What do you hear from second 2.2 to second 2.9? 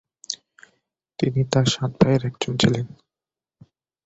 একজন ছিলেন।